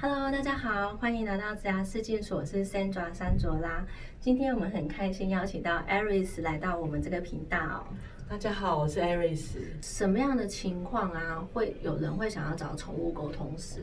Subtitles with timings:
[0.00, 3.84] Hello，大家好，欢迎来到紫牙视界所，是 Sandra 山卓拉。
[4.20, 7.84] 今天我们很开心邀请到 Aris 来到我们这个频道。
[8.28, 9.56] 大家好，我是 Aris。
[9.82, 13.80] 什么样的情况啊，会有人会想要找宠物沟通师？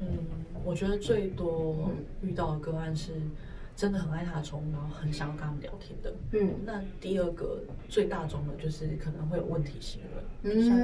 [0.00, 0.08] 嗯，
[0.64, 1.88] 我觉得最多
[2.20, 3.12] 遇到的个案是。
[3.78, 6.12] 真的很爱他的宠物，然后很想要跟他们聊天的。
[6.32, 10.02] 嗯，那第二个最大众的就是可能会有问题行
[10.42, 10.76] 为，就像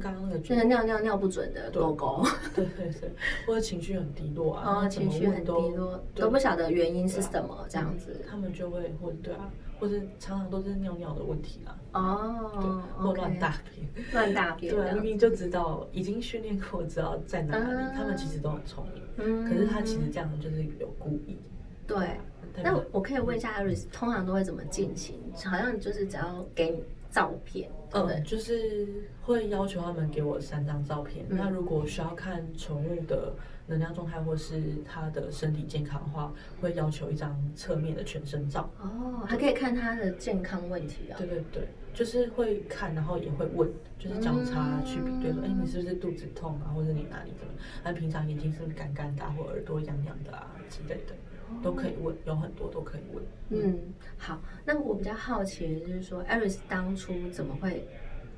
[0.00, 2.66] 刚刚那个，就是尿尿尿不准的狗狗，对。
[2.76, 3.12] 对对，
[3.46, 21.38] 或者情绪很低落啊，哦，情绪很低落，都不晓得原因是什么，这样子，他们就会或对啊，或者常常都是尿尿的问题啦，哦，或乱大便，乱大便，对，明明就知道已经训练过，知道在哪里，他们其实都很聪明，嗯，可是他其实这样就是有故意。
[21.86, 22.18] 对，
[22.62, 25.20] 那我可以问一下 Aris，通常都会怎么进行？
[25.44, 28.88] 好像就是只要给你照片，嗯，就是
[29.22, 31.24] 会要求他们给我三张照片。
[31.28, 33.32] 那如果需要看宠物的
[33.66, 38.70] 能量状态或是他的身体健康的话，会要求一张侧面的全身照。
[38.80, 41.16] 哦，还可以看他的健康问题啊？
[41.18, 47.54] 对对对，就是会看，然后也会问，就是交叉去比对，说，哎，你是不是肚子痛啊，或者你哪里怎么？
[47.82, 51.14] 那平常眼睛是不是干干的，或耳朵痒痒的啊之类的？
[51.62, 53.22] 都可以问，有很多都可以问。
[53.50, 53.78] 嗯，
[54.16, 57.86] 好，那我比较好奇的就是说，Eris 当初怎么会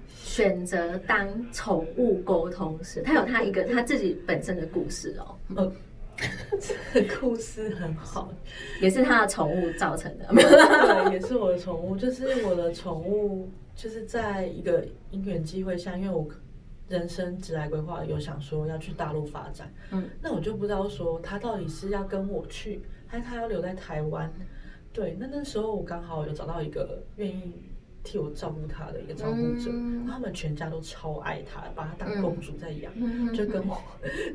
[0.09, 3.03] 选择当宠物沟通师？
[3.03, 5.37] 他有他一个他自己本身的故事哦。
[5.57, 5.73] 嗯，
[6.93, 8.33] 这个故事很好，
[8.81, 10.27] 也是他的宠物造成的。
[10.31, 16.27] 对，也是我的宠物，就是我的宠物，就是在一个因缘机会下，因为我。
[16.89, 24.33] 人生职来规划有想说要去大陆发展，嗯，那我就不知道说他到底是要跟我去，还是他要留在台湾。
[24.93, 27.55] 对，那那时候我刚好有找到一个愿意
[28.07, 29.71] 替我照顾他的一个照顾者，
[30.09, 32.93] 他们全家都超爱他，把他当公主在养，
[33.35, 33.77] 就跟我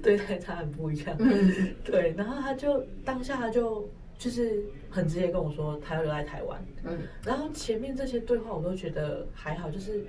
[0.04, 1.18] 对待他很不一样。
[1.86, 10.04] 对，然后他就当下他就就是很直接跟我说他要留在台湾，嗯，然后前面这些对话我都觉得还好，就是。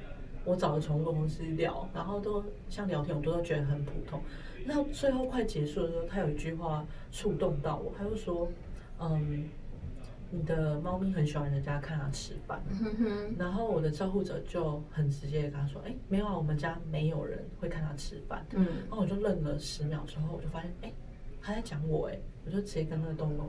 [0.45, 4.21] 我找了宠物公司聊，然后都像聊天，我都觉得很普通。
[4.65, 8.49] 那最后快结束的时候，他有一句话触动到我，他就说
[8.99, 9.49] ：“嗯，
[10.33, 12.61] 你的猫咪很喜欢人家看它吃饭。”
[13.39, 20.93] 然后我的照顾者就很直接跟他说：“哎，没有啊，我们家没有人会看它吃饭。”嗯，然后我就愣了十秒之后，我就发现，哎，
[21.41, 23.47] 他在讲我，哎，我就直接跟那个动物说：“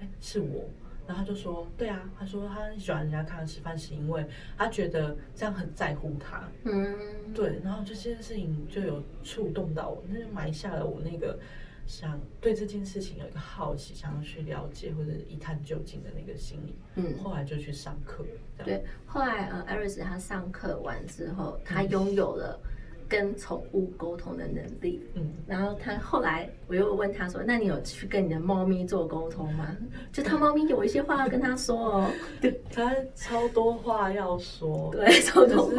[0.00, 0.68] 哎，是我。”
[1.06, 6.48] 然后他就说：“对啊，他说他喜欢人家看他吃饭，是因为他觉得这样很在乎他。
[6.64, 6.96] 嗯，
[7.34, 7.60] 对。
[7.62, 11.38] 然后就这件事情就有触动到我，那就埋下了我那个
[11.86, 16.74] 想对这件事情有一个好奇，想要去了解或者一探究竟的那个心理。
[16.96, 18.24] 嗯，后来就去上课。
[18.64, 22.60] 对，后来呃，艾瑞斯他上课完之后，他拥有了。”
[23.08, 29.76] 跟宠物沟通的能力，嗯，然后他后来我又问他说：“那你有去跟你的猫咪做沟通吗？”
[30.12, 32.10] 就他猫咪有一些话要跟他说哦，
[32.40, 35.72] 对，他超多话要说，对，超多，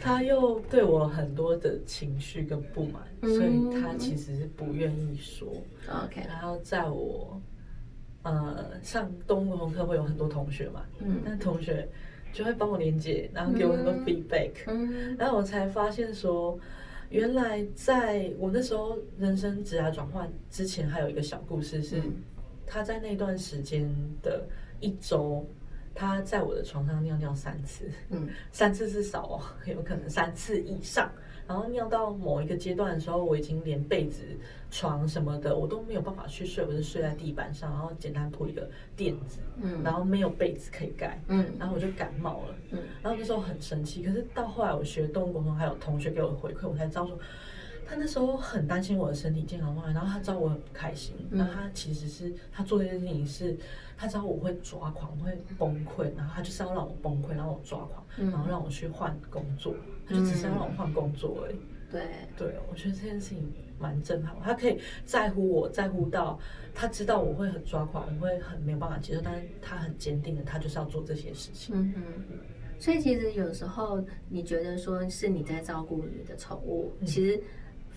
[0.00, 5.48] 他又对我很多的情绪跟不满，所以他其实是不愿意说。
[6.04, 7.40] OK，然后在我
[8.22, 11.88] 呃上动物课会有很多同学嘛，嗯，那同学。
[12.32, 14.52] 就会帮我连接，然后给我很多 feedback，
[15.18, 16.58] 然后我才发现说，
[17.10, 22.02] 原来在我那时候人生职涯转换之前，还有一个小故事是，
[22.66, 23.88] 他在那段时间
[24.22, 24.46] 的
[24.80, 25.46] 一周，
[25.94, 31.10] 他在我的床上尿尿三次，嗯，三次是少哦，有可能三次以上。
[31.48, 34.22] 然后尿到某一个阶段的时候，我已经连被子、
[34.70, 44.02] 床什么的我都没有办法去睡，我就睡在地板上，然后简单铺一个垫子，嗯，然后没有被子可以盖，嗯，然后我就感冒了，嗯，然后那时候很生气。
[44.02, 47.18] 可是到后来我学动物沟通，还有同学给我的回馈，我才知道说，
[47.88, 53.56] 他那时候很担心我的身体健康状态，然后他知道我很不开心，那他其实是他做这件事情是，
[53.96, 59.74] 他知道我会抓狂，会崩溃，然后他就是要让我崩溃，让我抓狂，然后让我去换工作。
[60.06, 61.56] 他就只是要让我换工作而已。
[61.90, 62.02] 对
[62.36, 64.36] 对，我觉得这件事情蛮震撼。
[64.42, 66.38] 他可以在乎我在乎到
[66.74, 71.74] 他知道我会很抓狂，我会很没有办法接受，但是他很坚定的，他就是要做这些事情。
[71.74, 72.38] 嗯哼。
[72.80, 77.42] 所以其实有时候你觉得说是你在照顾你的宠物，其实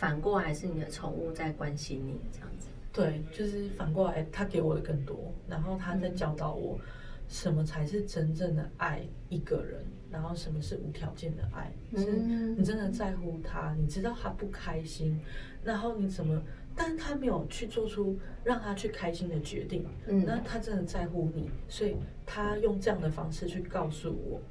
[0.02, 2.70] 反过来是你的宠物在关心你这样子。
[2.92, 6.80] 对，就是反过来，他给我的更多，然后他在教导我。
[7.28, 9.86] 什么才是真正的爱一个人？
[10.10, 11.72] 然后什么是无条件的爱？
[11.96, 12.12] 是
[12.58, 15.18] 你真的在乎他，你知道他不开心，
[15.64, 16.42] 然后你怎么？
[16.76, 19.86] 但他没有去做出让他去开心的决定。
[20.08, 21.96] 嗯，那他真的在乎你，所以
[22.26, 24.42] 他用这样的方式去告诉我，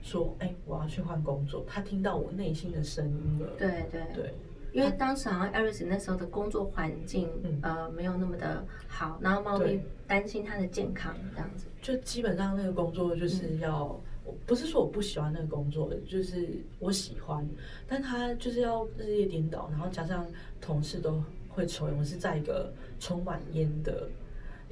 [0.00, 3.50] 说：“哎，我要去换工作。”他听到我内心的声音了。
[3.58, 4.34] 对对对，
[4.72, 7.28] 因为当时好像艾瑞斯那时候的工作环境
[7.62, 11.66] 呃没有那么的好，然后猫咪担心它的健康这样子。
[11.82, 13.98] 就基本上那个工作就是要，
[14.46, 17.48] 不是说我不喜欢那个工作，就是我喜欢，
[17.88, 20.26] 但他就是要日夜颠倒，然后加上
[20.60, 24.08] 同事都会抽烟，我是在一个充满烟的。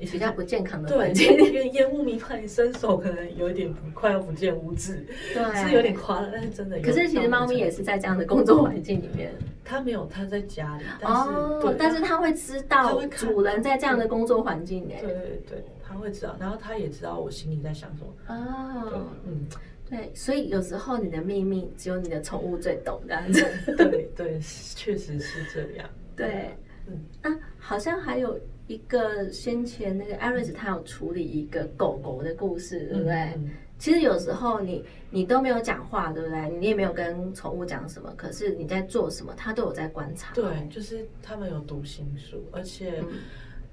[0.07, 5.05] 比较不健康的环境，因为烟雾弥漫，你伸手可能有一点快要不见五指，
[5.35, 6.79] 对，是有点夸张，但是真的。
[6.81, 9.35] 可是其实猫咪也是在这样的工作环境里面，
[9.65, 19.47] 它没有，它在家里，哦，但是它会知道主人在这样的工作环境里，对对对，它会知道，然后它也知道我心里在想什么，哦，嗯，
[19.91, 23.45] 对，所以有时候你的秘密只有你的宠物最懂，这样子，
[23.77, 24.39] 对对，
[24.77, 26.57] 确实是这样， 对，
[26.87, 28.39] 嗯，啊，好像还有。
[28.69, 33.33] 一个先前那个艾瑞斯，他有处理一个狗狗的故事，对不对？
[33.79, 36.49] 其实有时候你你都没有讲话，对不对？
[36.59, 40.35] 你也没有跟宠物讲什么，可是你在做什么，它都有在观察。
[40.35, 43.03] 对，就是他们有读心术，而且，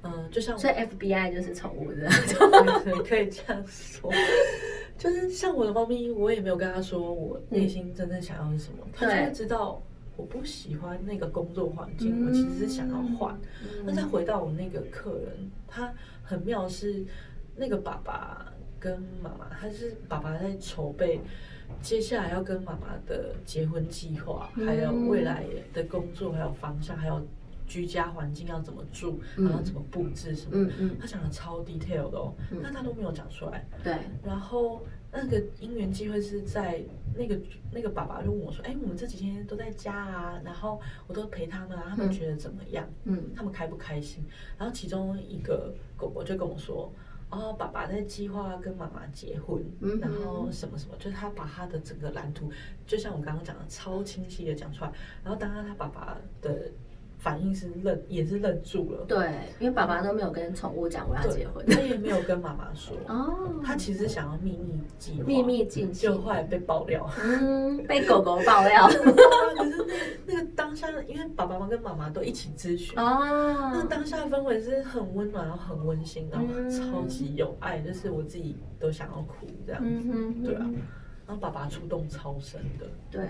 [0.04, 2.08] 嗯，就像所以 FBI 就是宠物的，
[3.04, 4.12] 可以这样说。
[4.98, 9.82] 就是像我的猫咪，我也没有跟他说我内心真正想要是什么，它就会知道。
[10.18, 13.38] 我不喜欢那个工作环境，我其实是想要换。
[13.86, 17.06] 那再回到我那个客人，他很妙是
[17.56, 21.20] 那个爸爸跟妈妈，他是爸爸在筹备
[21.82, 27.22] 接下来要跟妈妈的结婚计划，还有未来的工作，还有方向，还有
[27.68, 30.52] 居家环境要怎么住，然后怎么布置什么。
[30.54, 32.34] 嗯嗯，他讲的超 detail 的哦，
[32.64, 33.66] 但他都没有讲出来。
[33.84, 34.82] 对，然后。
[35.18, 36.84] 那个因缘机会是在
[37.16, 37.40] 那个
[37.72, 40.78] 那个爸爸就问我说：“哎，我们这几天都在家啊，然后
[41.08, 42.86] 我都陪他们啊，他们觉得怎么样？
[43.06, 44.22] 嗯，他们开不开心？”
[44.60, 46.92] 然后其中一个狗狗就跟我说
[47.32, 49.64] ：“哦，爸爸在计划跟妈妈结婚，
[50.02, 52.52] 然后什么什么，就是他把他的整个蓝图，
[52.86, 54.92] 就像我刚刚讲的，超清晰的讲出来。
[55.24, 56.70] 然后当他他爸爸的。”
[57.26, 59.04] 反应是愣，也是愣住了。
[59.08, 62.96] 对，因为爸爸都没有跟宠物讲我要结婚，他也没有跟妈妈说。
[63.10, 67.10] 哦，他其实想要秘密计秘密进行，就后来被爆料。
[67.24, 68.86] 嗯，被狗狗爆料。
[69.58, 69.96] 可是那
[70.28, 80.12] 那个当下，因为爸爸妈妈跟妈妈都一起咨询，哦，那当下氛围是很温暖，然后很温馨，然后超级有爱，就是我自己都想要哭这样子。
[80.44, 80.70] 对啊。
[81.28, 83.28] 然后爸爸触动超深的，对，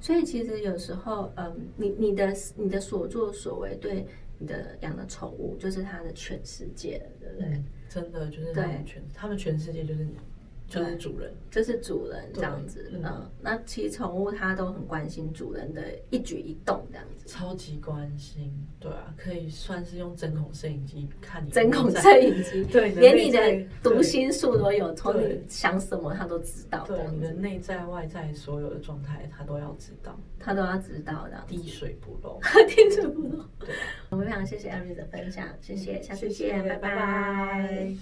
[0.00, 4.06] 所以其实有时候，嗯，你你的你的所作所为，对
[4.38, 7.62] 你的养的宠物，就是它的全世界，对不对？
[7.88, 10.16] 真的就是他们全，他们全世界就是你。
[10.66, 18.50] 就是主人，这是主人这样子，嗯，那其实宠物它都很关心主人的一举一动，这样子，超级关心，
[18.80, 33.68] 对啊，可以算是用针孔摄影机看你，针孔摄影机， 对，连你的读心术都有，从你想什么它都知道，对，你的内在外在所有的状态它都要知道，它都要知道的，滴水不漏， 滴水不漏，对，
[34.10, 37.92] 我们非常谢谢艾瑞的分享，谢谢，下次见，拜拜。